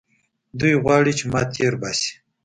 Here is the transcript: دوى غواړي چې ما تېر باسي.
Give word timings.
دوى 0.59 0.73
غواړي 0.83 1.13
چې 1.19 1.25
ما 1.31 1.41
تېر 1.55 1.73
باسي. 1.81 2.11